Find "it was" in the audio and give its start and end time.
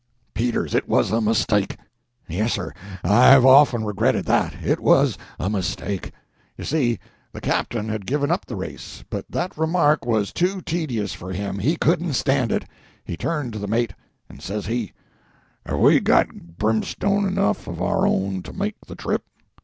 0.73-1.11